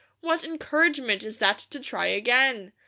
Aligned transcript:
What 0.21 0.43
encouragement 0.43 1.21
is 1.23 1.37
that 1.37 1.59
to 1.59 1.79
try 1.79 2.07
again? 2.07 2.73